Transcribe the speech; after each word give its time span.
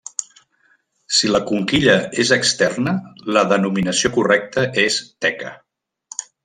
Si 1.17 1.29
la 1.33 1.41
conquilla 1.51 1.93
és 2.25 2.33
externa, 2.39 2.97
la 3.37 3.47
denominació 3.55 4.15
correcta 4.19 4.69
és 4.89 5.03
teca. 5.27 5.55